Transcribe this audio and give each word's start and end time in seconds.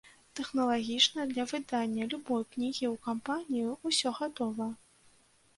Тэхналагічна 0.37 1.25
для 1.33 1.45
выдання 1.51 2.07
любой 2.13 2.43
кнігі 2.55 2.85
ў 2.93 2.95
кампаніі 3.09 3.77
ўсё 3.89 4.15
гатова. 4.23 4.67